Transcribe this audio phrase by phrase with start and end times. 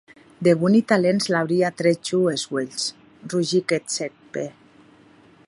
[0.45, 2.83] De boni talents l’auria trèt jo es uelhs,
[3.35, 4.51] rugic eth cèc Pew.